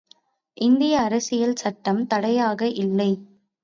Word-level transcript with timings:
இந்திய 0.57 0.93
அரசியல் 1.01 1.55
சட்டம் 1.55 2.07
தடையாக 2.07 2.67
இல்லை. 2.77 3.11